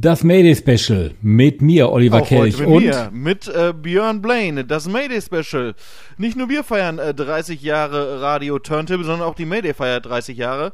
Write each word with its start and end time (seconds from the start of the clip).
Das 0.00 0.24
Mayday 0.24 0.56
Special 0.56 1.10
mit 1.20 1.60
mir, 1.60 1.90
Oliver 1.90 2.22
Auch 2.22 2.26
Kelch 2.26 2.58
mit 2.58 2.66
und 2.66 2.84
mir, 2.84 3.10
mit 3.12 3.48
äh, 3.48 3.74
Björn 3.74 4.22
Blaine, 4.22 4.64
das 4.64 4.88
Mayday 4.88 5.20
Special. 5.20 5.74
Nicht 6.16 6.38
nur 6.38 6.48
wir 6.48 6.64
feiern 6.64 6.98
äh, 6.98 7.12
30 7.12 7.60
Jahre 7.60 8.22
Radio 8.22 8.58
Turntable, 8.58 9.04
sondern 9.04 9.28
auch 9.28 9.34
die 9.34 9.44
Mayday 9.44 9.74
feiert 9.74 10.06
30 10.06 10.38
Jahre. 10.38 10.72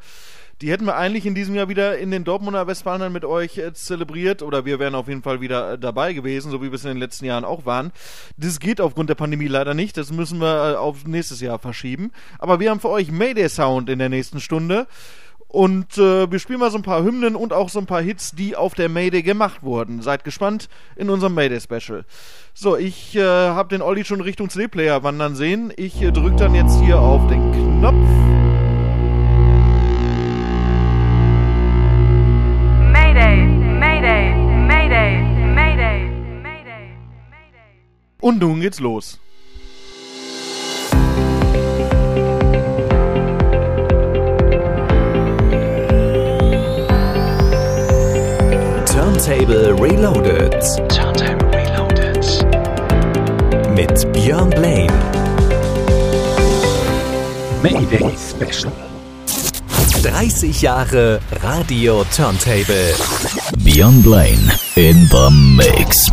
Die 0.62 0.70
hätten 0.70 0.86
wir 0.86 0.94
eigentlich 0.94 1.26
in 1.26 1.34
diesem 1.34 1.56
Jahr 1.56 1.68
wieder 1.68 1.98
in 1.98 2.12
den 2.12 2.22
Dortmunder 2.22 2.68
Westfalen 2.68 3.12
mit 3.12 3.24
euch 3.24 3.58
äh, 3.58 3.72
zelebriert 3.72 4.42
oder 4.42 4.64
wir 4.64 4.78
wären 4.78 4.94
auf 4.94 5.08
jeden 5.08 5.24
Fall 5.24 5.40
wieder 5.40 5.72
äh, 5.72 5.78
dabei 5.78 6.12
gewesen, 6.12 6.52
so 6.52 6.62
wie 6.62 6.70
wir 6.70 6.74
es 6.74 6.84
in 6.84 6.90
den 6.90 6.98
letzten 6.98 7.24
Jahren 7.24 7.44
auch 7.44 7.66
waren. 7.66 7.90
Das 8.36 8.60
geht 8.60 8.80
aufgrund 8.80 9.10
der 9.10 9.16
Pandemie 9.16 9.48
leider 9.48 9.74
nicht, 9.74 9.96
das 9.96 10.12
müssen 10.12 10.40
wir 10.40 10.74
äh, 10.74 10.76
auf 10.76 11.04
nächstes 11.04 11.40
Jahr 11.40 11.58
verschieben. 11.58 12.12
Aber 12.38 12.60
wir 12.60 12.70
haben 12.70 12.78
für 12.78 12.90
euch 12.90 13.10
Mayday 13.10 13.48
Sound 13.48 13.90
in 13.90 13.98
der 13.98 14.08
nächsten 14.08 14.38
Stunde. 14.38 14.86
Und 15.48 15.96
äh, 15.96 16.30
wir 16.30 16.38
spielen 16.38 16.58
mal 16.58 16.70
so 16.70 16.76
ein 16.76 16.82
paar 16.82 17.04
Hymnen 17.04 17.36
und 17.36 17.52
auch 17.52 17.68
so 17.68 17.78
ein 17.78 17.86
paar 17.86 18.02
Hits, 18.02 18.32
die 18.32 18.56
auf 18.56 18.74
der 18.74 18.88
Mayday 18.88 19.22
gemacht 19.22 19.62
wurden. 19.62 20.02
Seid 20.02 20.24
gespannt 20.24 20.68
in 20.96 21.08
unserem 21.08 21.34
Mayday-Special. 21.34 22.04
So, 22.52 22.76
ich 22.76 23.14
äh, 23.16 23.22
habe 23.22 23.68
den 23.68 23.80
Olli 23.80 24.04
schon 24.04 24.20
Richtung 24.20 24.50
CD-Player 24.50 25.02
wandern 25.02 25.36
sehen. 25.36 25.72
Ich 25.76 26.02
äh, 26.02 26.10
drücke 26.10 26.36
dann 26.36 26.54
jetzt 26.54 26.80
hier 26.80 26.98
auf 26.98 27.26
den 27.28 27.52
Knopf. 27.52 27.94
Mayday, 32.92 33.46
Mayday, 33.46 34.34
Mayday, 34.66 35.22
Mayday, 35.54 36.10
Mayday, 36.42 36.90
Mayday. 37.30 37.70
Und 38.20 38.40
nun 38.40 38.60
geht's 38.60 38.80
los. 38.80 39.20
Turntable 49.26 49.72
Reloaded. 49.72 50.52
Turntable 50.88 51.50
Reloaded. 51.50 52.24
Mit 53.74 54.12
Björn 54.12 54.50
Blaine. 54.50 54.92
Mayday 57.60 58.14
Special. 58.16 58.70
30 60.04 60.52
Jahre 60.60 61.18
Radio 61.42 62.04
Turntable. 62.14 62.94
Björn 63.64 64.00
Blaine 64.00 64.48
in 64.76 65.08
the 65.08 65.28
Mix. 65.56 66.08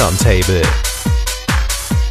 Turntable. 0.00 0.62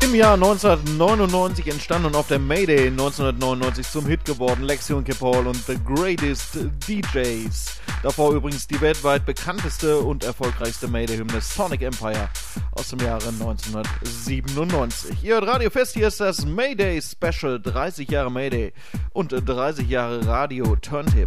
Im 0.03 0.13
Jahr 0.13 0.35
1999 0.35 1.67
entstand 1.69 2.05
und 2.05 2.15
auf 2.15 2.27
der 2.27 2.37
Mayday 2.37 2.85
1999 2.85 3.89
zum 3.89 4.05
Hit 4.05 4.23
geworden 4.25 4.61
Lexion 4.63 5.03
Paul 5.03 5.47
und 5.47 5.55
The 5.65 5.75
Greatest 5.83 6.59
DJs. 6.87 7.79
Davor 8.03 8.33
übrigens 8.33 8.67
die 8.67 8.79
weltweit 8.79 9.25
bekannteste 9.25 9.97
und 9.97 10.23
erfolgreichste 10.23 10.87
Mayday-Hymne 10.87 11.41
Sonic 11.41 11.81
Empire 11.81 12.29
aus 12.73 12.89
dem 12.89 12.99
Jahre 12.99 13.29
1997. 13.29 15.23
Ihr 15.23 15.33
hört 15.33 15.47
Radio 15.47 15.71
Fest, 15.71 15.95
hier 15.95 16.09
ist 16.09 16.19
das 16.19 16.45
Mayday 16.45 17.01
Special, 17.01 17.59
30 17.59 18.07
Jahre 18.11 18.29
Mayday 18.29 18.71
und 19.13 19.31
30 19.31 19.89
Jahre 19.89 20.27
Radio 20.27 20.75
Turntable. 20.75 21.25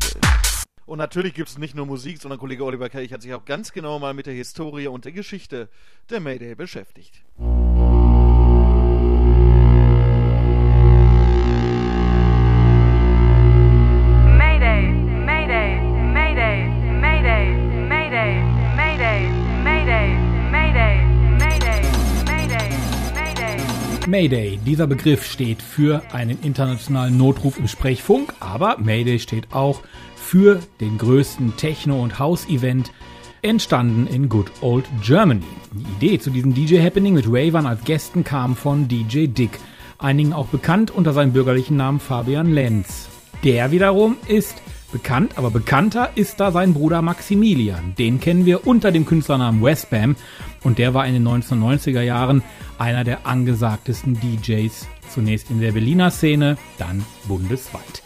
Und 0.87 0.99
natürlich 0.99 1.35
gibt 1.35 1.49
es 1.49 1.59
nicht 1.59 1.75
nur 1.75 1.87
Musik, 1.87 2.21
sondern 2.21 2.39
Kollege 2.39 2.65
Oliver 2.65 2.89
Kelch 2.89 3.12
hat 3.12 3.23
sich 3.23 3.33
auch 3.35 3.45
ganz 3.45 3.73
genau 3.73 3.99
mal 3.99 4.15
mit 4.15 4.27
der 4.27 4.35
Historie 4.35 4.89
und 4.89 5.05
der 5.05 5.12
Geschichte 5.12 5.69
der 6.11 6.21
Mayday 6.21 6.55
beschäftigt. 6.55 7.23
Mayday. 24.12 24.59
Dieser 24.67 24.87
Begriff 24.87 25.25
steht 25.25 25.62
für 25.62 26.03
einen 26.12 26.39
internationalen 26.43 27.17
Notruf 27.17 27.59
im 27.59 27.67
Sprechfunk, 27.67 28.35
aber 28.41 28.77
Mayday 28.79 29.19
steht 29.19 29.55
auch 29.55 29.81
für 30.33 30.61
den 30.81 30.97
größten 30.97 31.59
Techno- 31.59 32.03
und 32.03 32.19
House-Event, 32.19 32.91
entstanden 33.43 34.07
in 34.07 34.31
Good 34.31 34.51
Old 34.62 34.87
Germany. 35.03 35.43
Die 35.75 36.07
Idee 36.07 36.19
zu 36.19 36.31
diesem 36.31 36.55
DJ-Happening 36.55 37.12
mit 37.12 37.27
Ravern 37.29 37.67
als 37.67 37.85
Gästen 37.85 38.25
kam 38.25 38.57
von 38.57 38.89
DJ 38.89 39.27
Dick, 39.27 39.59
einigen 39.99 40.33
auch 40.33 40.47
bekannt 40.47 40.91
unter 40.91 41.12
seinem 41.12 41.35
bürgerlichen 41.35 41.77
Namen 41.77 42.01
Fabian 42.01 42.51
Lenz. 42.51 43.11
Der 43.45 43.73
wiederum 43.73 44.17
ist 44.27 44.62
bekannt, 44.91 45.37
aber 45.37 45.51
bekannter 45.51 46.09
ist 46.15 46.41
da 46.41 46.51
sein 46.51 46.73
Bruder 46.73 47.03
Maximilian. 47.03 47.95
Den 47.99 48.19
kennen 48.19 48.47
wir 48.47 48.67
unter 48.67 48.91
dem 48.91 49.05
Künstlernamen 49.05 49.62
Westbam 49.62 50.17
und 50.65 50.79
der 50.79 50.95
war 50.95 51.07
in 51.07 51.12
den 51.12 51.29
1990er 51.29 52.01
Jahren 52.01 52.43
einer 52.79 53.05
der 53.05 53.27
angesagtesten 53.27 54.19
DJs, 54.19 54.89
zunächst 55.11 55.51
in 55.51 55.61
der 55.61 55.73
Berliner 55.73 56.11
Szene, 56.11 56.57
dann 56.79 57.05
bundesweit. 57.29 58.01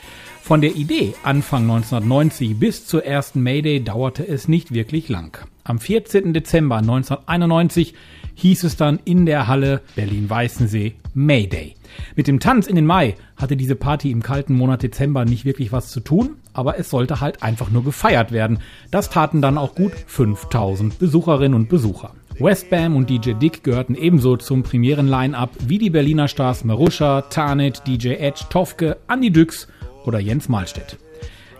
Von 0.46 0.60
der 0.60 0.76
Idee 0.76 1.12
Anfang 1.24 1.62
1990 1.62 2.56
bis 2.56 2.86
zur 2.86 3.04
ersten 3.04 3.42
Mayday 3.42 3.82
dauerte 3.82 4.24
es 4.28 4.46
nicht 4.46 4.72
wirklich 4.72 5.08
lang. 5.08 5.36
Am 5.64 5.80
14. 5.80 6.32
Dezember 6.32 6.76
1991 6.76 7.94
hieß 8.36 8.62
es 8.62 8.76
dann 8.76 9.00
in 9.04 9.26
der 9.26 9.48
Halle 9.48 9.80
Berlin-Weißensee 9.96 10.94
Mayday. 11.14 11.74
Mit 12.14 12.28
dem 12.28 12.38
Tanz 12.38 12.68
in 12.68 12.76
den 12.76 12.86
Mai 12.86 13.16
hatte 13.36 13.56
diese 13.56 13.74
Party 13.74 14.12
im 14.12 14.22
kalten 14.22 14.54
Monat 14.54 14.84
Dezember 14.84 15.24
nicht 15.24 15.46
wirklich 15.46 15.72
was 15.72 15.90
zu 15.90 15.98
tun, 15.98 16.36
aber 16.52 16.78
es 16.78 16.90
sollte 16.90 17.20
halt 17.20 17.42
einfach 17.42 17.72
nur 17.72 17.82
gefeiert 17.82 18.30
werden. 18.30 18.60
Das 18.92 19.10
taten 19.10 19.42
dann 19.42 19.58
auch 19.58 19.74
gut 19.74 19.94
5000 20.06 21.00
Besucherinnen 21.00 21.54
und 21.54 21.68
Besucher. 21.68 22.12
Westbam 22.38 22.94
und 22.94 23.10
DJ 23.10 23.32
Dick 23.32 23.64
gehörten 23.64 23.96
ebenso 23.96 24.36
zum 24.36 24.62
Premieren-Line-Up 24.62 25.50
wie 25.66 25.78
die 25.78 25.90
Berliner 25.90 26.28
Stars 26.28 26.62
Marusha, 26.62 27.22
Tarnet, 27.22 27.82
DJ 27.88 28.10
Edge, 28.10 28.44
Tofke, 28.48 28.98
Andy 29.08 29.32
Düx 29.32 29.66
oder 30.06 30.18
Jens 30.18 30.48
Mahlstedt. 30.48 30.98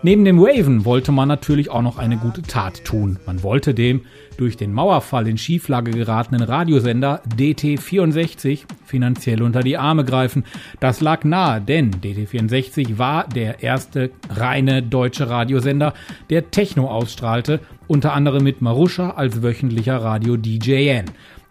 Neben 0.03 0.25
dem 0.25 0.39
Raven 0.39 0.85
wollte 0.85 1.11
man 1.11 1.27
natürlich 1.27 1.71
auch 1.71 1.83
noch 1.83 1.99
eine 1.99 2.17
gute 2.17 2.43
Tat 2.43 2.85
tun. 2.85 3.19
Man 3.27 3.43
wollte 3.43 3.75
dem 3.75 4.03
durch 4.37 4.57
den 4.57 4.73
Mauerfall 4.73 5.27
in 5.27 5.39
Schieflage 5.39 5.91
geratenen 5.91 6.43
Radiosender 6.43 7.23
DT64 7.37 8.67
finanziell 8.85 9.43
unter 9.43 9.63
die 9.63 9.79
Arme 9.79 10.05
greifen. 10.05 10.45
Das 10.81 11.01
lag 11.01 11.25
nahe, 11.25 11.61
denn 11.61 11.91
DT64 11.91 12.99
war 12.99 13.27
der 13.27 13.63
erste 13.63 14.11
reine 14.29 14.83
deutsche 14.83 15.31
Radiosender, 15.31 15.95
der 16.29 16.51
Techno 16.51 16.89
ausstrahlte, 16.89 17.61
unter 17.89 18.13
anderem 18.13 18.45
mit 18.45 18.61
Marusha 18.61 19.11
als 19.11 19.43
wöchentlicher 19.43 19.97
Radio-DJN. 19.97 21.07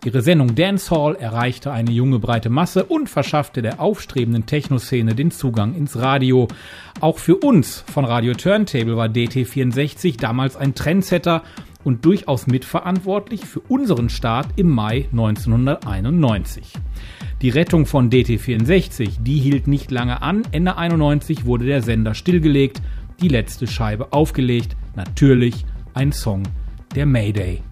Ihre 0.05 0.21
Sendung 0.21 0.53
Dancehall 0.53 1.15
erreichte 1.15 1.71
eine 1.71 1.89
junge 1.89 2.19
breite 2.19 2.51
Masse 2.51 2.85
und 2.85 3.09
verschaffte 3.09 3.63
der 3.63 3.79
aufstrebenden 3.79 4.45
Techno-Szene 4.45 5.15
den 5.15 5.31
Zugang 5.31 5.74
ins 5.74 5.97
Radio. 5.97 6.47
Auch 7.01 7.17
für 7.17 7.38
uns 7.38 7.83
von 7.91 8.05
Radio 8.05 8.35
Turntable 8.35 8.97
war 8.97 9.07
DT64 9.07 10.19
damals 10.19 10.57
ein 10.57 10.75
Trendsetter 10.75 11.41
und 11.83 12.05
durchaus 12.05 12.45
mitverantwortlich 12.45 13.45
für 13.45 13.62
unseren 13.62 14.09
Start 14.09 14.50
im 14.57 14.69
Mai 14.69 15.07
1991. 15.12 16.74
Die 17.41 17.50
Rettung 17.50 17.88
von 17.88 18.12
DT64, 18.12 19.24
die 19.24 19.39
hielt 19.39 19.65
nicht 19.65 19.89
lange 19.89 20.21
an. 20.21 20.43
Ende 20.51 20.77
91 20.77 21.45
wurde 21.45 21.65
der 21.65 21.81
Sender 21.81 22.13
stillgelegt, 22.13 22.79
die 23.24 23.27
letzte 23.27 23.65
Scheibe 23.65 24.13
aufgelegt. 24.13 24.77
Natürlich 24.95 25.65
ein 25.95 26.12
Song 26.12 26.43
der 26.93 27.07
Mayday. 27.07 27.63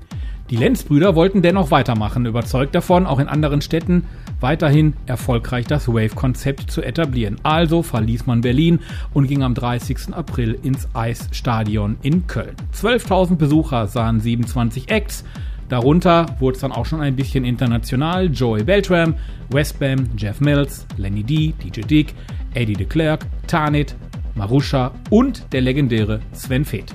Die 0.54 0.60
Lenz-Brüder 0.60 1.16
wollten 1.16 1.42
dennoch 1.42 1.72
weitermachen, 1.72 2.28
überzeugt 2.28 2.76
davon, 2.76 3.08
auch 3.08 3.18
in 3.18 3.28
anderen 3.28 3.62
Städten 3.62 4.06
weiterhin 4.40 4.94
erfolgreich 5.08 5.66
das 5.66 5.88
Wave-Konzept 5.88 6.70
zu 6.70 6.84
etablieren. 6.84 7.38
Also 7.42 7.82
verließ 7.82 8.28
man 8.28 8.42
Berlin 8.42 8.78
und 9.16 9.28
ging 9.28 9.42
am 9.42 9.56
30. 9.56 10.14
April 10.14 10.56
ins 10.62 10.88
Eisstadion 10.94 11.98
in 12.04 12.28
Köln. 12.28 12.56
12.000 12.72 13.38
Besucher 13.38 13.88
sahen 13.88 14.20
27 14.20 14.92
Acts. 14.92 15.24
Darunter 15.70 16.28
wurde 16.38 16.54
es 16.54 16.62
dann 16.62 16.72
auch 16.72 16.86
schon 16.86 17.02
ein 17.02 17.16
bisschen 17.16 17.46
international. 17.46 18.30
Joey 18.30 18.64
Beltram, 18.64 19.16
Westbam, 19.50 20.08
Jeff 20.16 20.40
Mills, 20.40 20.86
Lenny 20.98 21.24
D, 21.24 21.56
DJ 21.64 21.82
Dick, 21.82 22.14
Eddie 22.54 22.76
de 22.76 22.86
Klerk, 22.86 23.26
Tanit, 23.48 23.96
Marusha 24.36 24.92
und 25.10 25.52
der 25.52 25.62
legendäre 25.62 26.20
Sven 26.32 26.64
Feth. 26.64 26.94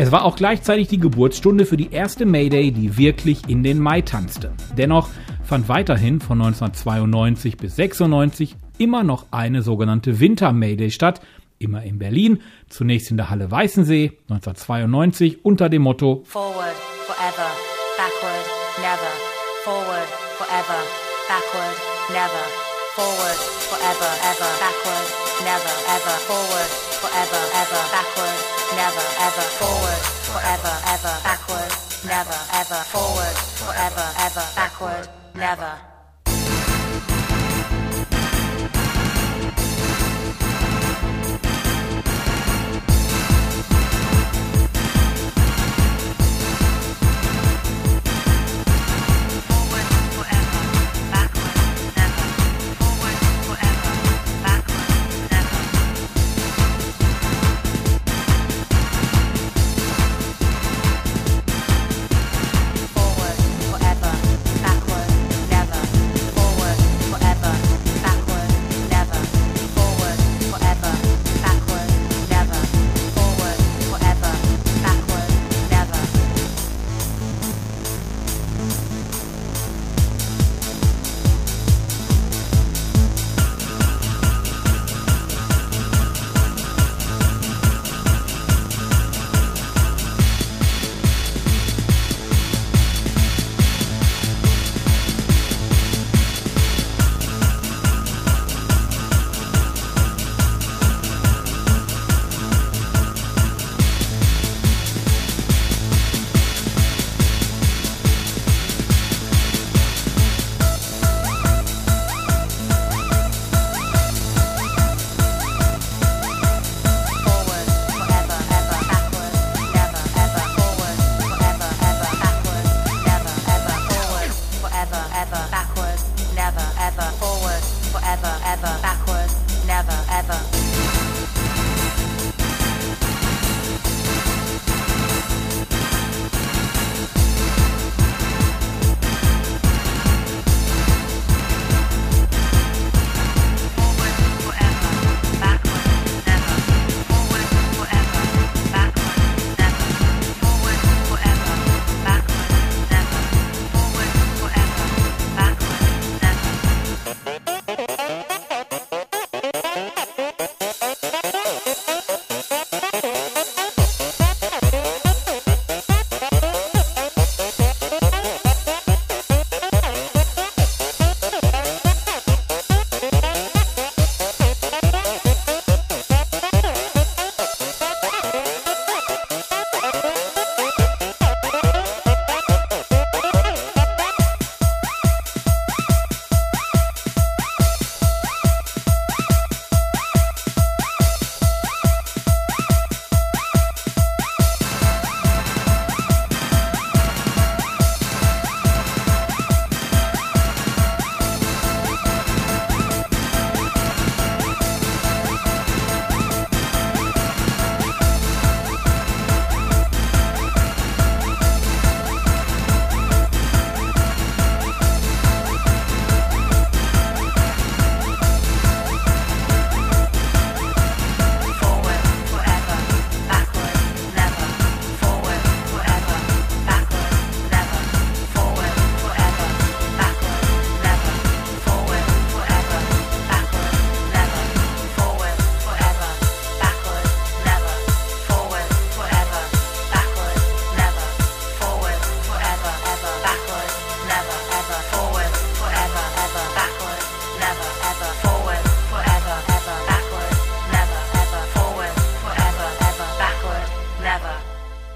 Es 0.00 0.10
war 0.10 0.24
auch 0.24 0.34
gleichzeitig 0.34 0.88
die 0.88 0.98
Geburtsstunde 0.98 1.66
für 1.66 1.76
die 1.76 1.92
erste 1.92 2.24
Mayday, 2.24 2.72
die 2.72 2.96
wirklich 2.96 3.46
in 3.50 3.62
den 3.62 3.78
Mai 3.78 4.00
tanzte. 4.00 4.50
Dennoch 4.78 5.10
fand 5.44 5.68
weiterhin 5.68 6.22
von 6.22 6.40
1992 6.40 7.58
bis 7.58 7.76
96 7.76 8.56
immer 8.78 9.04
noch 9.04 9.26
eine 9.30 9.60
sogenannte 9.60 10.18
Winter 10.18 10.54
Mayday 10.54 10.90
statt, 10.90 11.20
immer 11.58 11.82
in 11.82 11.98
Berlin, 11.98 12.40
zunächst 12.70 13.10
in 13.10 13.18
der 13.18 13.28
Halle 13.28 13.50
Weißensee 13.50 14.12
1992 14.30 15.44
unter 15.44 15.68
dem 15.68 15.82
Motto 15.82 16.22
Forward, 16.24 16.76
forever, 17.04 17.50
backward, 17.98 18.46
never. 18.78 19.12
Forward, 19.64 20.08
forever, 20.38 20.80
backward, 21.28 21.76
never. 22.08 22.44
Forward, 22.96 23.36
forever, 23.68 24.10
ever, 24.32 24.48
backward, 24.64 25.06
never, 25.44 25.74
ever. 25.92 26.16
Forward, 26.26 26.89
forever, 27.00 27.42
ever, 27.56 27.82
backward, 27.92 28.38
never, 28.76 29.06
ever. 29.26 29.46
Forward, 29.56 30.02
forever, 30.28 30.74
ever, 30.86 31.14
backward, 31.24 31.72
never, 32.04 32.38
ever. 32.60 32.80
Forward, 32.92 33.36
forever, 33.56 34.06
ever, 34.20 34.46
backward, 34.54 35.08
never. 35.34 35.89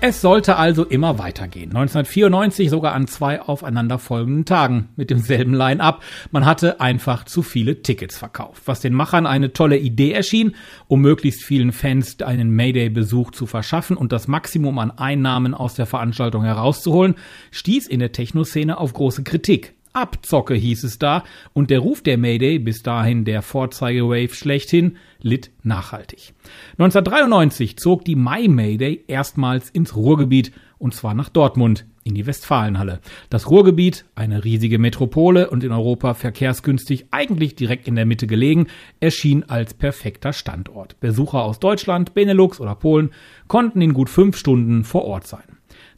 Es 0.07 0.21
sollte 0.21 0.57
also 0.57 0.85
immer 0.85 1.19
weitergehen. 1.19 1.71
1994 1.71 2.69
sogar 2.69 2.93
an 2.93 3.07
zwei 3.07 3.41
aufeinanderfolgenden 3.41 4.45
Tagen 4.45 4.91
mit 4.97 5.09
demselben 5.09 5.55
Line-up. 5.55 6.03
Man 6.31 6.45
hatte 6.45 6.79
einfach 6.79 7.25
zu 7.25 7.41
viele 7.41 7.81
Tickets 7.81 8.19
verkauft, 8.19 8.65
was 8.67 8.81
den 8.81 8.93
Machern 8.93 9.27
eine 9.27 9.55
tolle 9.55 9.79
Idee 9.79 10.13
erschien, 10.13 10.57
um 10.89 11.01
möglichst 11.01 11.43
vielen 11.43 11.73
Fans 11.73 12.21
einen 12.21 12.51
Mayday-Besuch 12.51 13.31
zu 13.31 13.47
verschaffen 13.47 13.97
und 13.97 14.13
das 14.13 14.29
Maximum 14.29 14.79
an 14.79 14.91
Einnahmen 14.91 15.55
aus 15.55 15.73
der 15.73 15.87
Veranstaltung 15.87 16.45
herauszuholen, 16.45 17.15
stieß 17.51 17.87
in 17.87 18.01
der 18.01 18.13
Techno-Szene 18.13 18.77
auf 18.77 18.93
große 18.93 19.23
Kritik. 19.23 19.74
Abzocke 19.95 20.55
hieß 20.55 20.83
es 20.83 20.99
da 20.99 21.23
und 21.53 21.71
der 21.71 21.79
Ruf 21.79 22.03
der 22.03 22.19
Mayday, 22.19 22.59
bis 22.59 22.83
dahin 22.83 23.25
der 23.25 23.43
Vorzeigewave 23.43 24.35
schlechthin, 24.35 24.97
litt 25.21 25.53
nachhaltig. 25.63 26.35
1993 26.73 27.79
zog 27.79 28.05
die 28.05 28.17
My 28.17 28.49
Mayday 28.49 29.05
erstmals 29.07 29.71
ins 29.71 29.95
Ruhrgebiet 29.95 30.51
und 30.79 30.95
zwar 30.95 31.15
nach 31.15 31.29
Dortmund 31.29 31.87
in 32.05 32.15
die 32.15 32.27
Westfalenhalle. 32.27 33.01
Das 33.31 33.51
Ruhrgebiet, 33.51 34.05
eine 34.15 34.45
riesige 34.45 34.79
Metropole 34.79 35.51
und 35.51 35.65
in 35.65 35.73
Europa 35.73 36.15
verkehrsgünstig, 36.15 37.07
eigentlich 37.11 37.57
direkt 37.57 37.89
in 37.89 37.97
der 37.97 38.07
Mitte 38.07 38.27
gelegen, 38.27 38.69
erschien 39.01 39.43
als 39.45 39.75
perfekter 39.75 40.33
Standort. 40.33 41.01
Besucher 41.01 41.43
aus 41.43 41.59
Deutschland, 41.59 42.15
Benelux 42.15 42.61
oder 42.61 42.75
Polen 42.75 43.11
konnten 43.49 43.81
in 43.81 43.95
gut 43.95 44.11
fünf 44.11 44.37
Stunden 44.37 44.85
vor 44.85 45.05
Ort 45.05 45.27
sein. 45.27 45.45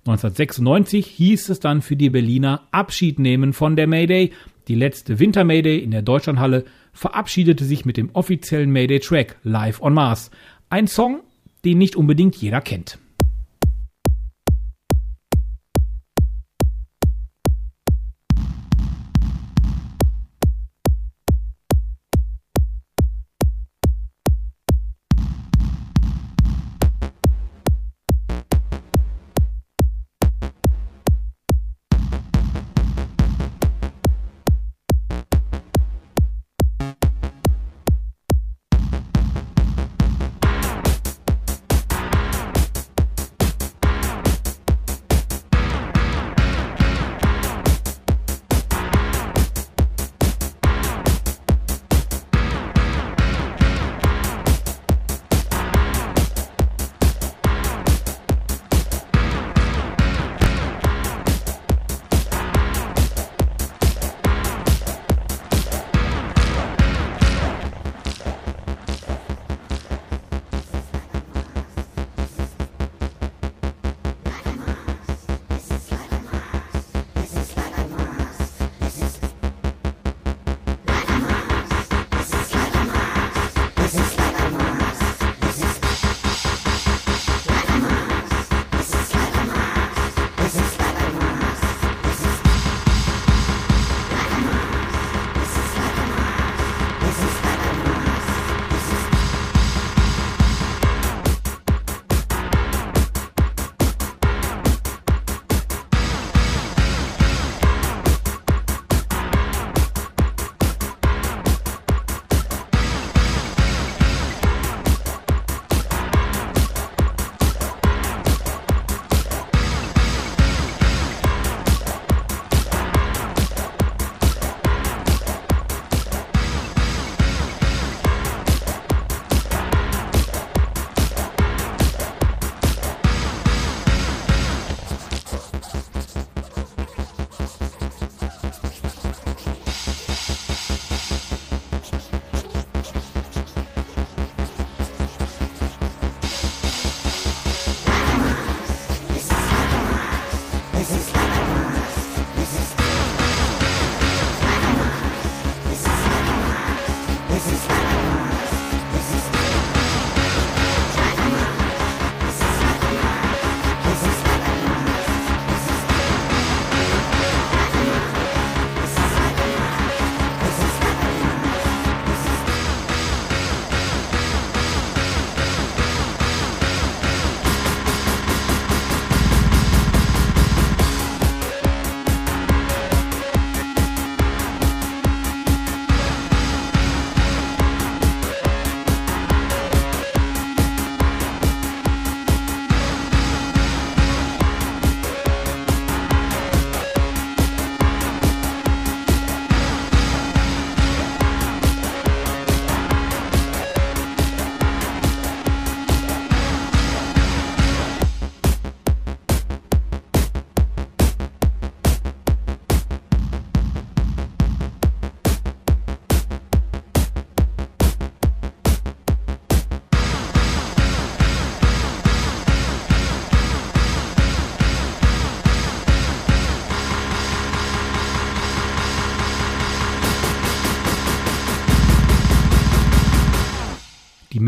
1996 0.06 1.06
hieß 1.06 1.48
es 1.48 1.58
dann 1.58 1.82
für 1.82 1.96
die 1.96 2.10
Berliner 2.10 2.68
Abschied 2.70 3.18
nehmen 3.18 3.52
von 3.52 3.74
der 3.74 3.88
Mayday. 3.88 4.32
Die 4.68 4.76
letzte 4.76 5.18
Winter 5.18 5.42
Mayday 5.42 5.78
in 5.78 5.90
der 5.90 6.02
Deutschlandhalle 6.02 6.64
verabschiedete 6.92 7.64
sich 7.64 7.84
mit 7.84 7.96
dem 7.96 8.10
offiziellen 8.12 8.70
Mayday 8.70 9.00
Track 9.00 9.36
Live 9.42 9.82
on 9.82 9.94
Mars. 9.94 10.30
Ein 10.70 10.86
Song, 10.86 11.20
den 11.64 11.78
nicht 11.78 11.96
unbedingt 11.96 12.36
jeder 12.36 12.60
kennt. 12.60 12.98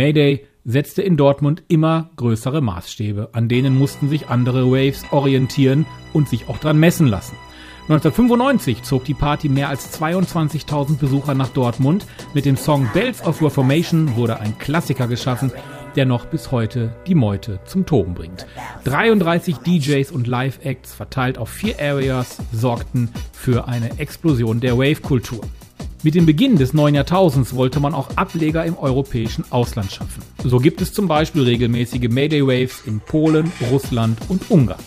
Mayday 0.09 0.47
setzte 0.65 1.03
in 1.03 1.19
Dortmund 1.19 1.65
immer 1.69 2.09
größere 2.17 2.63
Maßstäbe, 2.63 3.29
an 3.33 3.47
denen 3.47 3.77
mussten 3.77 4.09
sich 4.09 4.29
andere 4.29 4.71
Waves 4.71 5.05
orientieren 5.11 5.85
und 6.15 6.31
sich 6.31 6.49
auch 6.49 6.57
dran 6.57 6.81
messen 6.81 7.07
lassen. 7.07 7.37
1995 7.91 8.85
zog 8.85 9.05
die 9.05 9.13
Party 9.13 9.51
mehr 9.51 9.69
als 9.69 10.01
22.000 10.01 10.97
Besucher 10.97 11.35
nach 11.35 11.51
Dortmund. 11.51 12.07
Mit 12.33 12.47
dem 12.47 12.57
Song 12.57 12.89
Bells 12.95 13.23
of 13.23 13.43
Reformation 13.43 14.17
wurde 14.17 14.41
ein 14.41 14.57
Klassiker 14.57 15.09
geschaffen, 15.09 15.53
der 15.95 16.07
noch 16.07 16.25
bis 16.25 16.53
heute 16.53 16.95
die 17.07 17.15
Meute 17.15 17.61
zum 17.67 17.85
Toben 17.85 18.15
bringt. 18.15 18.47
33 18.85 19.59
DJs 19.59 20.11
und 20.11 20.27
Live-Acts 20.27 20.95
verteilt 20.95 21.37
auf 21.37 21.51
vier 21.51 21.79
Areas 21.79 22.39
sorgten 22.51 23.11
für 23.33 23.69
eine 23.69 23.99
Explosion 23.99 24.61
der 24.61 24.79
Wave-Kultur. 24.79 25.43
Mit 26.05 26.15
dem 26.15 26.27
Beginn 26.27 26.57
des 26.57 26.75
neuen 26.75 26.95
Jahrtausends 26.95 27.57
wollte 27.57 27.81
man 27.81 27.93
auch 27.93 28.11
Ableger 28.15 28.65
im 28.65 28.79
europäischen 28.79 29.45
Ausland 29.51 29.91
schaffen. 29.91 30.23
So 30.45 30.59
gibt 30.59 30.81
es 30.81 30.93
zum 30.93 31.09
Beispiel 31.09 31.43
regelmäßige 31.43 32.09
Mayday 32.09 32.47
Waves 32.47 32.83
in 32.87 33.01
Polen, 33.01 33.51
Russland 33.73 34.17
und 34.29 34.49
Ungarn. 34.49 34.79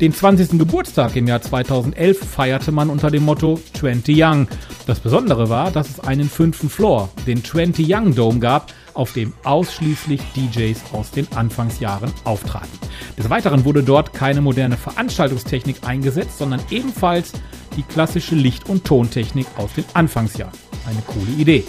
Den 0.00 0.14
20. 0.14 0.58
Geburtstag 0.58 1.16
im 1.16 1.26
Jahr 1.26 1.42
2011 1.42 2.18
feierte 2.18 2.72
man 2.72 2.88
unter 2.88 3.10
dem 3.10 3.24
Motto 3.24 3.60
20 3.74 4.16
Young. 4.18 4.48
Das 4.86 5.00
Besondere 5.00 5.50
war, 5.50 5.70
dass 5.70 5.90
es 5.90 6.00
einen 6.00 6.30
fünften 6.30 6.70
Floor, 6.70 7.10
den 7.26 7.44
20 7.44 7.86
Young 7.86 8.14
Dome 8.14 8.38
gab, 8.38 8.72
auf 8.96 9.12
dem 9.12 9.32
ausschließlich 9.44 10.20
DJs 10.34 10.80
aus 10.92 11.10
den 11.10 11.30
Anfangsjahren 11.34 12.12
auftraten. 12.24 12.70
Des 13.18 13.30
Weiteren 13.30 13.64
wurde 13.64 13.82
dort 13.82 14.12
keine 14.12 14.40
moderne 14.40 14.76
Veranstaltungstechnik 14.76 15.86
eingesetzt, 15.86 16.38
sondern 16.38 16.60
ebenfalls 16.70 17.32
die 17.76 17.82
klassische 17.82 18.34
Licht- 18.34 18.68
und 18.68 18.84
Tontechnik 18.84 19.46
aus 19.56 19.72
den 19.74 19.84
Anfangsjahren. 19.94 20.58
Eine 20.88 21.02
coole 21.02 21.32
Idee. 21.38 21.64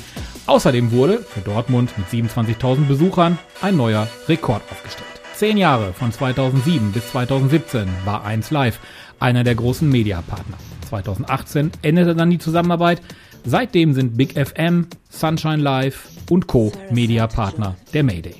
Außerdem 0.46 0.92
wurde 0.92 1.20
für 1.20 1.42
Dortmund 1.42 1.92
mit 1.98 2.08
27.000 2.08 2.86
Besuchern 2.88 3.38
ein 3.62 3.76
neuer 3.76 4.08
Rekord 4.30 4.62
aufgestellt. 4.72 5.08
Zehn 5.36 5.58
Jahre 5.58 5.94
von 5.94 6.12
2007 6.12 6.94
bis 6.94 7.12
2017 7.12 7.88
war 8.06 8.24
1 8.26 8.50
Live 8.52 8.80
einer 9.20 9.44
der 9.44 9.56
großen 9.56 9.88
Mediapartner. 9.88 10.58
2018 10.90 11.72
endete 11.82 12.16
dann 12.16 12.30
die 12.30 12.40
Zusammenarbeit. 12.40 13.02
Seitdem 13.50 13.94
sind 13.94 14.18
Big 14.18 14.34
FM, 14.34 14.88
Sunshine 15.10 15.64
Live 15.64 16.10
und 16.30 16.48
Co. 16.48 16.74
Mediapartner 16.92 17.78
der 17.94 18.04
Mayday. 18.04 18.36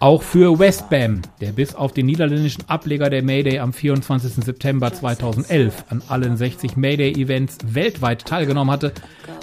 Auch 0.00 0.24
für 0.24 0.58
Westbam, 0.58 1.22
der 1.40 1.52
bis 1.52 1.76
auf 1.76 1.92
den 1.92 2.06
niederländischen 2.06 2.68
Ableger 2.68 3.10
der 3.10 3.22
Mayday 3.22 3.60
am 3.60 3.72
24. 3.72 4.44
September 4.44 4.92
2011 4.92 5.84
an 5.88 6.02
allen 6.08 6.36
60 6.36 6.76
Mayday-Events 6.76 7.58
weltweit 7.64 8.24
teilgenommen 8.24 8.72
hatte, 8.72 8.92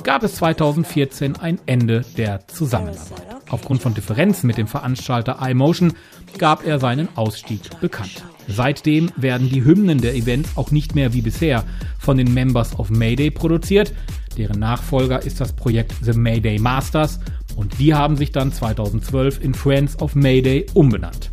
gab 0.04 0.23
es 0.23 0.36
2014 0.36 1.38
ein 1.38 1.60
Ende 1.67 2.01
der 2.17 2.45
Zusammenarbeit. 2.49 3.27
Aufgrund 3.49 3.82
von 3.82 3.93
Differenzen 3.93 4.47
mit 4.47 4.58
dem 4.58 4.67
Veranstalter 4.67 5.39
iMotion 5.41 5.93
gab 6.38 6.65
er 6.65 6.80
seinen 6.80 7.08
Ausstieg 7.15 7.62
bekannt. 7.80 8.25
Seitdem 8.49 9.10
werden 9.15 9.49
die 9.49 9.63
Hymnen 9.63 10.01
der 10.01 10.15
Events 10.15 10.58
auch 10.58 10.71
nicht 10.71 10.95
mehr 10.95 11.13
wie 11.13 11.21
bisher 11.21 11.63
von 11.97 12.17
den 12.17 12.34
Members 12.34 12.77
of 12.77 12.89
Mayday 12.89 13.32
produziert. 13.32 13.93
Deren 14.37 14.59
Nachfolger 14.59 15.23
ist 15.23 15.41
das 15.41 15.53
Projekt 15.53 15.93
The 16.01 16.13
Mayday 16.13 16.59
Masters 16.59 17.19
und 17.55 17.79
die 17.79 17.93
haben 17.93 18.17
sich 18.17 18.31
dann 18.31 18.51
2012 18.51 19.43
in 19.43 19.53
Friends 19.53 19.99
of 20.01 20.15
Mayday 20.15 20.65
umbenannt. 20.73 21.31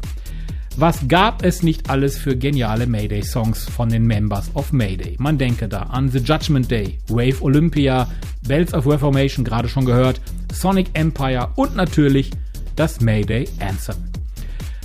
Was 0.77 1.09
gab 1.09 1.45
es 1.45 1.65
nicht 1.65 1.91
alles 1.91 2.17
für 2.19 2.37
geniale 2.37 2.87
Mayday-Songs 2.87 3.69
von 3.69 3.89
den 3.89 4.07
Members 4.07 4.49
of 4.55 4.73
Mayday? 4.73 5.17
Man 5.19 5.37
denke 5.37 5.67
da 5.67 5.83
an 5.83 6.09
The 6.09 6.21
Judgment 6.21 6.71
Day, 6.71 6.99
Wave 7.09 7.43
Olympia, 7.43 8.07
Bells 8.47 8.73
of 8.73 8.87
Reformation, 8.87 9.45
gerade 9.45 9.69
schon 9.69 9.85
gehört, 9.85 10.21
Sonic 10.53 10.91
Empire 10.93 11.49
und 11.57 11.75
natürlich 11.75 12.31
das 12.77 13.01
Mayday 13.01 13.49
Anthem. 13.59 13.97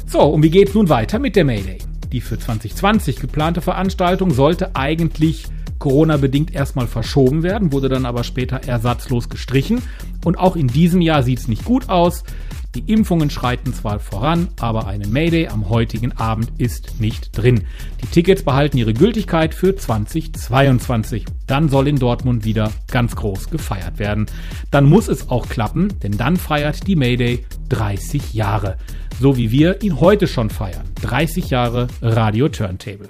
So, 0.07 0.21
und 0.21 0.41
wie 0.41 0.49
geht's 0.49 0.73
nun 0.73 0.89
weiter 0.89 1.19
mit 1.19 1.35
der 1.35 1.45
Mayday? 1.45 1.77
Die 2.11 2.21
für 2.21 2.39
2020 2.39 3.17
geplante 3.17 3.61
Veranstaltung 3.61 4.31
sollte 4.31 4.75
eigentlich 4.75 5.45
Corona-bedingt 5.83 6.55
erstmal 6.55 6.87
verschoben 6.87 7.43
werden, 7.43 7.73
wurde 7.73 7.89
dann 7.89 8.05
aber 8.05 8.23
später 8.23 8.61
ersatzlos 8.65 9.27
gestrichen. 9.27 9.81
Und 10.23 10.39
auch 10.39 10.55
in 10.55 10.67
diesem 10.67 11.01
Jahr 11.01 11.23
sieht's 11.23 11.49
nicht 11.49 11.65
gut 11.65 11.89
aus. 11.89 12.23
Die 12.73 12.89
Impfungen 12.89 13.29
schreiten 13.29 13.73
zwar 13.73 13.99
voran, 13.99 14.47
aber 14.61 14.87
eine 14.87 15.07
Mayday 15.07 15.49
am 15.49 15.67
heutigen 15.67 16.13
Abend 16.13 16.53
ist 16.57 17.01
nicht 17.01 17.37
drin. 17.37 17.65
Die 18.01 18.07
Tickets 18.07 18.43
behalten 18.43 18.77
ihre 18.77 18.93
Gültigkeit 18.93 19.53
für 19.53 19.75
2022. 19.75 21.25
Dann 21.47 21.67
soll 21.67 21.89
in 21.89 21.99
Dortmund 21.99 22.45
wieder 22.45 22.71
ganz 22.89 23.17
groß 23.17 23.49
gefeiert 23.49 23.99
werden. 23.99 24.27
Dann 24.71 24.85
muss 24.85 25.09
es 25.09 25.29
auch 25.29 25.49
klappen, 25.49 25.99
denn 26.01 26.13
dann 26.13 26.37
feiert 26.37 26.87
die 26.87 26.95
Mayday 26.95 27.45
30 27.67 28.33
Jahre. 28.33 28.77
So 29.19 29.35
wie 29.35 29.51
wir 29.51 29.83
ihn 29.83 29.99
heute 29.99 30.29
schon 30.29 30.49
feiern. 30.49 30.85
30 31.01 31.49
Jahre 31.49 31.87
Radio 32.01 32.47
Turntable. 32.47 33.09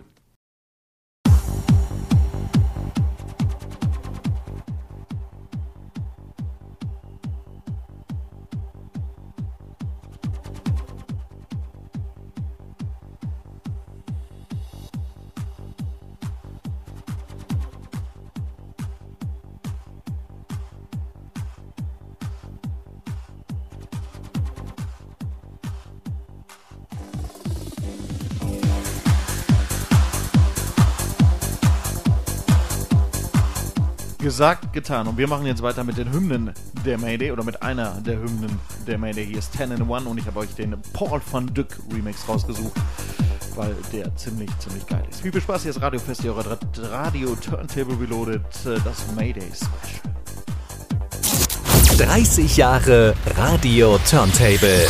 Gesagt, 34.23 34.71
getan. 34.71 35.05
Und 35.09 35.17
wir 35.17 35.27
machen 35.27 35.45
jetzt 35.45 35.61
weiter 35.61 35.83
mit 35.83 35.97
den 35.97 36.13
Hymnen 36.13 36.53
der 36.85 36.97
Mayday 36.97 37.33
oder 37.33 37.43
mit 37.43 37.61
einer 37.61 37.99
der 37.99 38.19
Hymnen 38.19 38.57
der 38.87 38.97
Mayday. 38.97 39.25
Hier 39.25 39.39
ist 39.39 39.51
10 39.57 39.71
in 39.71 39.91
1 39.91 40.05
und 40.05 40.17
ich 40.17 40.25
habe 40.25 40.39
euch 40.39 40.55
den 40.55 40.81
Paul 40.93 41.19
van 41.29 41.53
Dyck 41.53 41.77
Remix 41.93 42.25
rausgesucht, 42.29 42.71
weil 43.55 43.75
der 43.91 44.15
ziemlich, 44.15 44.49
ziemlich 44.59 44.87
geil 44.87 45.03
ist. 45.09 45.19
Viel 45.19 45.41
Spaß, 45.41 45.63
hier 45.63 45.71
ist 45.71 45.81
Radio 45.81 45.99
Fest, 45.99 46.23
eure 46.23 46.57
Radio 46.89 47.35
Turntable 47.35 47.99
Reloaded, 47.99 48.41
äh, 48.65 48.79
das 48.85 49.05
Mayday 49.13 49.43
Special. 49.53 50.13
30 51.97 52.55
Jahre 52.55 53.15
Radio 53.35 53.99
Turntable. 54.09 54.87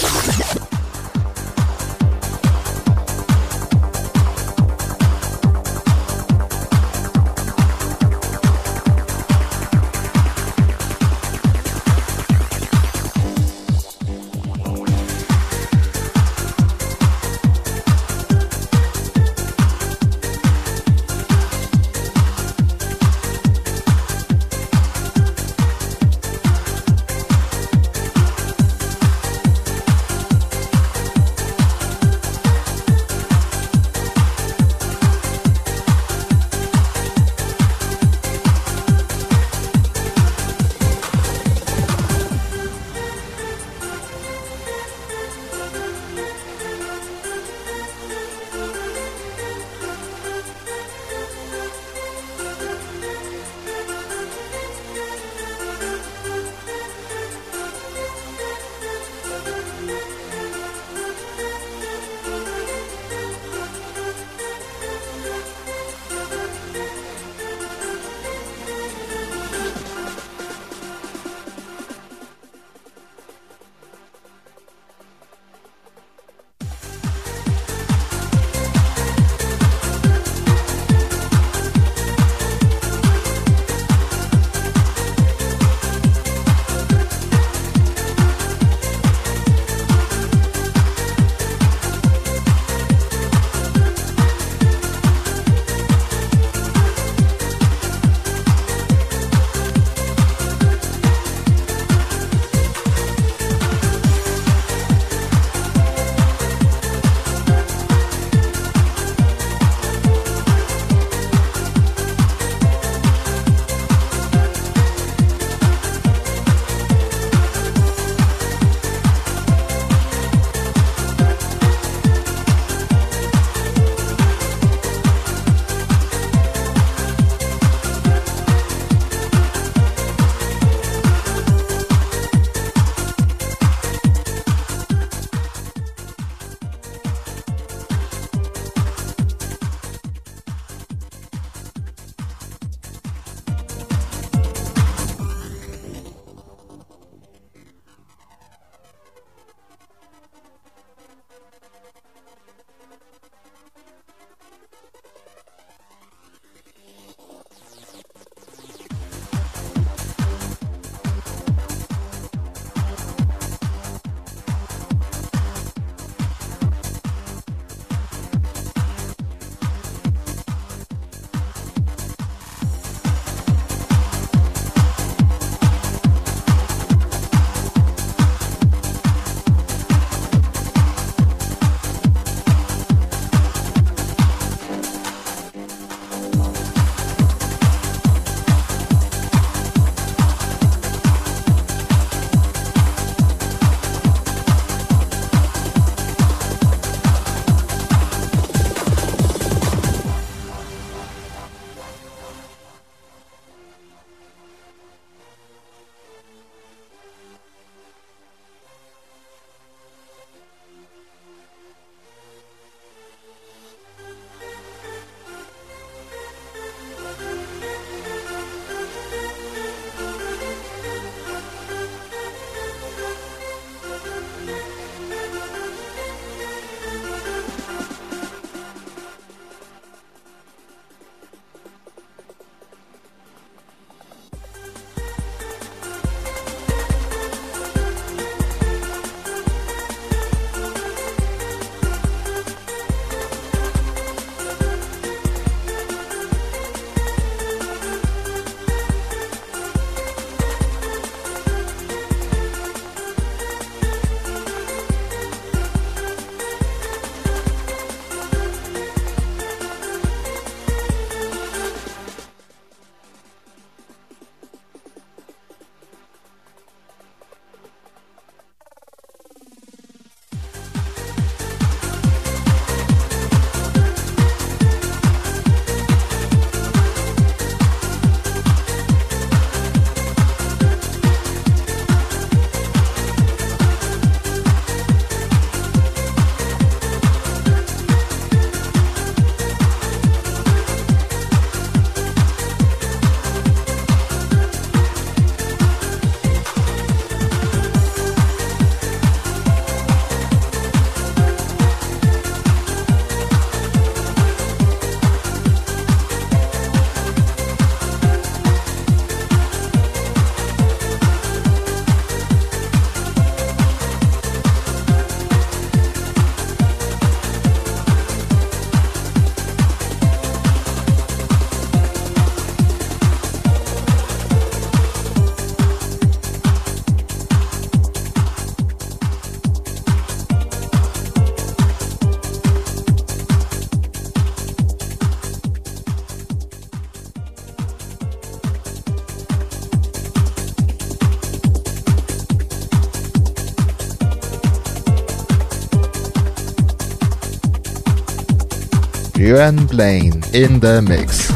Björn 349.33 349.65
Blaine 349.65 350.21
in 350.31 350.59
the 350.59 350.79
mix. 350.83 351.27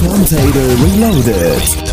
Turntable 0.00 0.76
Reloaded. 0.80 1.91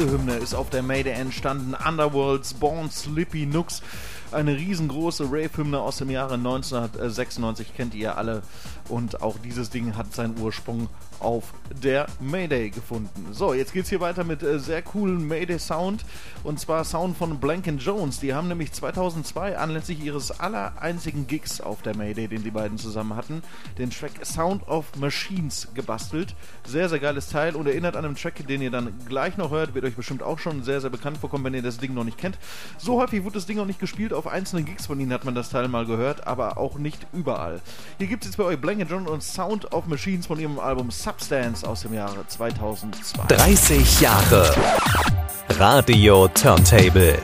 Diese 0.00 0.12
Hymne 0.12 0.36
ist 0.36 0.54
auf 0.54 0.70
der 0.70 0.82
Mayday 0.82 1.12
entstanden. 1.12 1.74
Underworlds, 1.74 2.54
Born 2.54 2.90
Slippy 2.90 3.44
Nooks. 3.44 3.82
Eine 4.32 4.56
riesengroße 4.56 5.24
Rave-Hymne 5.24 5.78
aus 5.78 5.98
dem 5.98 6.08
Jahre 6.08 6.34
1996, 6.34 7.74
kennt 7.76 7.94
ihr 7.94 8.16
alle. 8.16 8.42
Und 8.88 9.20
auch 9.20 9.36
dieses 9.44 9.68
Ding 9.68 9.96
hat 9.98 10.14
seinen 10.14 10.38
Ursprung 10.38 10.88
auf 11.18 11.52
der 11.80 12.06
Mayday 12.20 12.70
gefunden. 12.70 13.28
So, 13.32 13.54
jetzt 13.54 13.72
geht's 13.72 13.88
hier 13.88 14.00
weiter 14.00 14.24
mit 14.24 14.42
äh, 14.42 14.58
sehr 14.58 14.82
coolen 14.82 15.26
Mayday-Sound. 15.26 16.04
Und 16.44 16.58
zwar 16.60 16.84
Sound 16.84 17.16
von 17.16 17.38
Blank 17.38 17.66
Jones. 17.78 18.20
Die 18.20 18.34
haben 18.34 18.48
nämlich 18.48 18.72
2002 18.72 19.58
anlässlich 19.58 20.02
ihres 20.02 20.40
aller 20.40 20.80
einzigen 20.80 21.26
Gigs 21.26 21.60
auf 21.60 21.82
der 21.82 21.96
Mayday, 21.96 22.28
den 22.28 22.42
die 22.42 22.50
beiden 22.50 22.78
zusammen 22.78 23.16
hatten, 23.16 23.42
den 23.78 23.90
Track 23.90 24.24
Sound 24.24 24.66
of 24.68 24.96
Machines 24.96 25.68
gebastelt. 25.74 26.34
Sehr, 26.64 26.88
sehr 26.88 26.98
geiles 26.98 27.28
Teil 27.28 27.54
und 27.56 27.66
erinnert 27.66 27.96
an 27.96 28.04
einen 28.04 28.16
Track, 28.16 28.46
den 28.46 28.62
ihr 28.62 28.70
dann 28.70 28.92
gleich 29.06 29.36
noch 29.36 29.50
hört. 29.50 29.74
Wird 29.74 29.84
euch 29.84 29.96
bestimmt 29.96 30.22
auch 30.22 30.38
schon 30.38 30.62
sehr, 30.62 30.80
sehr 30.80 30.90
bekannt 30.90 31.18
vorkommen, 31.18 31.44
wenn 31.44 31.54
ihr 31.54 31.62
das 31.62 31.78
Ding 31.78 31.94
noch 31.94 32.04
nicht 32.04 32.18
kennt. 32.18 32.38
So 32.78 33.00
häufig 33.00 33.24
wurde 33.24 33.34
das 33.34 33.46
Ding 33.46 33.58
auch 33.58 33.66
nicht 33.66 33.80
gespielt. 33.80 34.12
Auf 34.12 34.26
einzelnen 34.26 34.64
Gigs 34.64 34.86
von 34.86 34.98
ihnen 35.00 35.12
hat 35.12 35.24
man 35.24 35.34
das 35.34 35.50
Teil 35.50 35.68
mal 35.68 35.86
gehört, 35.86 36.26
aber 36.26 36.58
auch 36.58 36.78
nicht 36.78 37.06
überall. 37.12 37.60
Hier 37.98 38.06
gibt 38.06 38.24
es 38.24 38.30
jetzt 38.30 38.36
bei 38.36 38.44
euch 38.44 38.60
Blank 38.60 38.88
Jones 38.88 39.10
und 39.10 39.22
Sound 39.22 39.72
of 39.72 39.86
Machines 39.86 40.26
von 40.26 40.38
ihrem 40.38 40.58
Album 40.58 40.90
Substance 40.90 41.66
aus 41.70 41.82
dem 41.82 41.94
Jahre 41.94 42.26
2002. 42.26 43.26
30 43.28 44.00
Jahre 44.00 44.52
Radio 45.50 46.26
Turntable. 46.28 47.16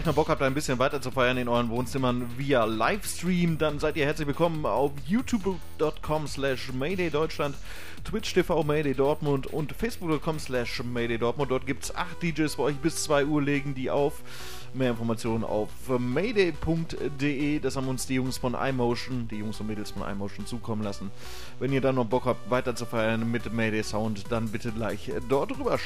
Gleich 0.00 0.06
noch 0.06 0.14
Bock 0.14 0.30
habt, 0.30 0.40
ein 0.40 0.54
bisschen 0.54 0.78
weiter 0.78 1.02
zu 1.02 1.10
feiern 1.10 1.36
in 1.36 1.46
euren 1.46 1.68
Wohnzimmern 1.68 2.26
via 2.38 2.64
Livestream, 2.64 3.58
dann 3.58 3.78
seid 3.78 3.98
ihr 3.98 4.06
herzlich 4.06 4.26
willkommen 4.26 4.64
auf 4.64 4.92
youtube.com 5.06 6.26
slash 6.26 6.72
Mayday 6.72 7.10
Deutschland, 7.10 7.54
Twitch 8.02 8.32
TV 8.32 8.62
Mayday 8.62 8.94
Dortmund 8.94 9.46
und 9.48 9.72
facebook.com 9.72 10.38
slash 10.38 10.82
Mayday 10.84 11.18
Dortmund. 11.18 11.50
Dort 11.50 11.66
gibt 11.66 11.84
es 11.84 11.94
acht 11.94 12.22
DJs 12.22 12.56
bei 12.56 12.62
euch 12.62 12.76
bis 12.76 13.04
2 13.04 13.26
Uhr 13.26 13.42
legen 13.42 13.74
die 13.74 13.90
auf. 13.90 14.22
Mehr 14.72 14.90
Informationen 14.90 15.44
auf 15.44 15.68
mayday.de. 15.86 17.58
Das 17.58 17.76
haben 17.76 17.88
uns 17.88 18.06
die 18.06 18.14
Jungs 18.14 18.38
von 18.38 18.54
iMotion, 18.54 19.28
die 19.28 19.36
Jungs 19.36 19.60
und 19.60 19.66
Mädels 19.66 19.90
von 19.90 20.08
iMotion 20.08 20.46
zukommen 20.46 20.82
lassen. 20.82 21.10
Wenn 21.58 21.74
ihr 21.74 21.82
dann 21.82 21.96
noch 21.96 22.06
Bock 22.06 22.24
habt, 22.24 22.50
weiter 22.50 22.74
zu 22.74 22.86
feiern 22.86 23.30
mit 23.30 23.52
Mayday 23.52 23.82
Sound, 23.82 24.24
dann 24.30 24.48
bitte 24.48 24.72
gleich 24.72 25.10
dort 25.28 25.58
rüber 25.58 25.76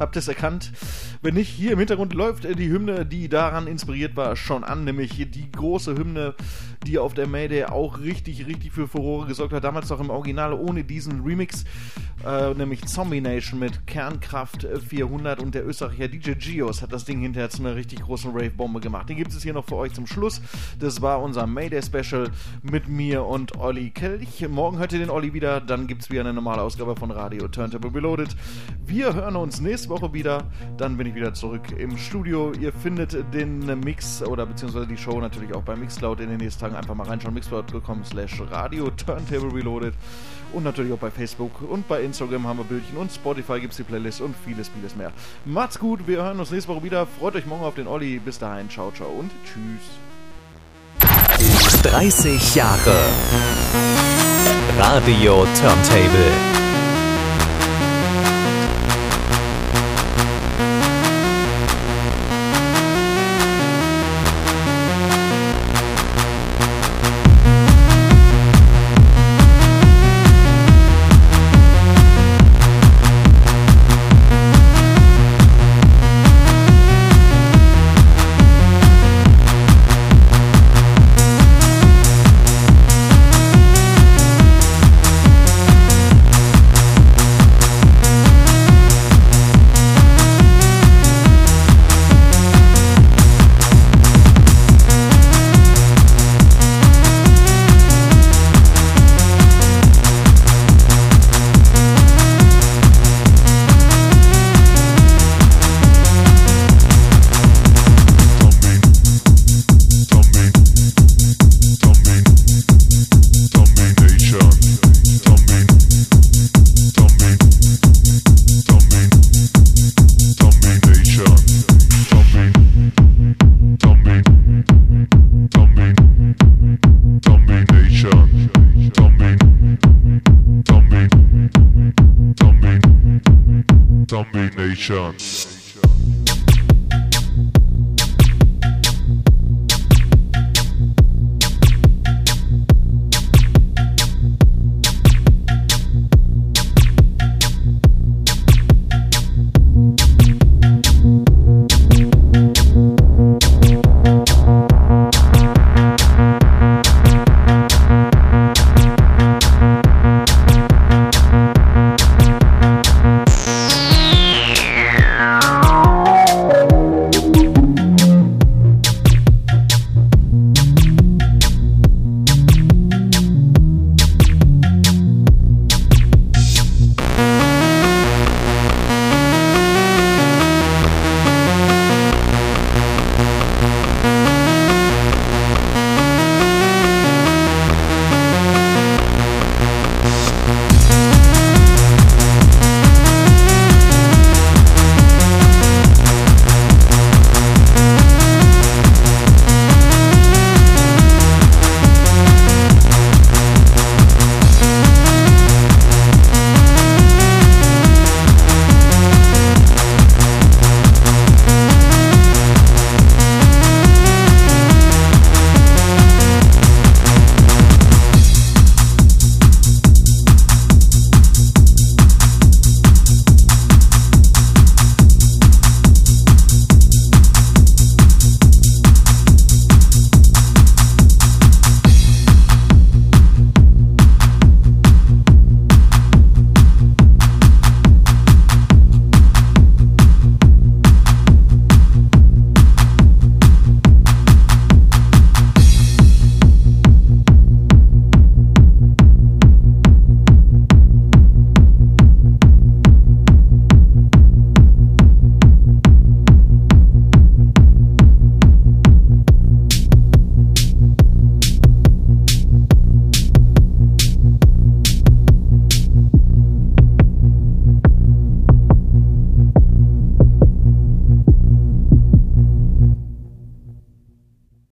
habt 0.00 0.16
ihr 0.16 0.20
es 0.20 0.28
erkannt? 0.28 0.72
Wenn 1.22 1.34
nicht, 1.34 1.50
hier 1.50 1.72
im 1.72 1.78
Hintergrund 1.78 2.14
läuft 2.14 2.44
die 2.44 2.70
Hymne, 2.70 3.06
die 3.06 3.28
daran 3.28 3.66
inspiriert 3.66 4.16
war, 4.16 4.34
schon 4.36 4.64
an, 4.64 4.84
nämlich 4.84 5.30
die 5.30 5.50
große 5.52 5.96
Hymne, 5.96 6.34
die 6.86 6.98
auf 6.98 7.14
der 7.14 7.26
Mayday 7.26 7.64
auch 7.64 8.00
richtig, 8.00 8.46
richtig 8.46 8.72
für 8.72 8.88
Furore 8.88 9.26
gesorgt 9.26 9.52
hat. 9.52 9.64
Damals 9.64 9.90
noch 9.90 10.00
im 10.00 10.10
Original 10.10 10.54
ohne 10.54 10.84
diesen 10.84 11.22
Remix, 11.22 11.64
äh, 12.24 12.54
nämlich 12.54 12.84
Zombie 12.86 13.20
Nation 13.20 13.58
mit 13.58 13.86
Kernkraft 13.86 14.66
400 14.88 15.40
und 15.40 15.54
der 15.54 15.66
Österreicher 15.66 16.08
DJ 16.08 16.32
Gios 16.32 16.82
hat 16.82 16.92
das 16.92 17.04
Ding 17.04 17.20
hinterher 17.20 17.50
zu 17.50 17.62
einer 17.62 17.76
richtig 17.76 18.00
großen 18.00 18.30
Rave-Bombe 18.32 18.80
gemacht. 18.80 19.08
Den 19.08 19.16
gibt 19.16 19.32
es 19.32 19.42
hier 19.42 19.52
noch 19.52 19.66
für 19.66 19.76
euch 19.76 19.92
zum 19.92 20.06
Schluss. 20.06 20.40
Das 20.78 21.02
war 21.02 21.22
unser 21.22 21.46
Mayday-Special 21.46 22.30
mit 22.62 22.88
mir 22.88 23.24
und 23.24 23.58
Olli 23.58 23.90
Kelch. 23.90 24.46
Morgen 24.48 24.78
hört 24.78 24.92
ihr 24.92 24.98
den 24.98 25.10
Olli 25.10 25.32
wieder, 25.32 25.60
dann 25.60 25.86
gibt 25.86 26.02
es 26.02 26.10
wieder 26.10 26.20
eine 26.20 26.32
normale 26.32 26.62
Ausgabe 26.62 26.96
von 26.96 27.10
Radio 27.10 27.48
Turntable 27.48 27.94
Reloaded. 27.94 28.34
Wir 28.84 29.14
hören 29.14 29.36
uns 29.36 29.60
nächste 29.60 29.88
Woche 29.90 30.12
wieder, 30.12 30.44
dann 30.76 30.96
bin 30.96 31.06
ich 31.06 31.14
wieder 31.14 31.34
zurück 31.34 31.72
im 31.78 31.96
Studio. 31.96 32.52
Ihr 32.60 32.72
findet 32.72 33.34
den 33.34 33.66
Mix 33.80 34.22
oder 34.22 34.46
beziehungsweise 34.46 34.86
die 34.86 34.96
Show 34.96 35.20
natürlich 35.20 35.54
auch 35.54 35.62
bei 35.62 35.76
Mixcloud 35.76 36.20
in 36.20 36.28
den 36.30 36.38
nächsten 36.38 36.60
Tagen. 36.60 36.69
Einfach 36.74 36.94
mal 36.94 37.06
reinschauen, 37.06 37.34
mixcloud.com 37.34 38.04
slash 38.04 38.42
Radio 38.50 38.90
Turntable 38.90 39.52
Reloaded 39.54 39.94
und 40.52 40.64
natürlich 40.64 40.92
auch 40.92 40.98
bei 40.98 41.10
Facebook 41.10 41.62
und 41.68 41.86
bei 41.88 42.02
Instagram 42.02 42.46
haben 42.46 42.58
wir 42.58 42.64
Bildchen 42.64 42.96
und 42.96 43.12
Spotify 43.12 43.60
gibt 43.60 43.72
es 43.72 43.76
die 43.76 43.84
Playlist 43.84 44.20
und 44.20 44.34
vieles, 44.44 44.68
vieles 44.68 44.96
mehr. 44.96 45.12
Macht's 45.44 45.78
gut, 45.78 46.06
wir 46.06 46.22
hören 46.22 46.40
uns 46.40 46.50
nächste 46.50 46.72
Woche 46.72 46.82
wieder. 46.82 47.06
Freut 47.06 47.36
euch 47.36 47.46
morgen 47.46 47.64
auf 47.64 47.74
den 47.74 47.86
Olli. 47.86 48.18
Bis 48.18 48.38
dahin, 48.38 48.68
ciao, 48.68 48.90
ciao 48.90 49.08
und 49.08 49.30
tschüss. 49.44 49.90
30 51.82 52.54
Jahre 52.54 52.96
Radio 54.78 55.46
Turntable. 55.60 56.69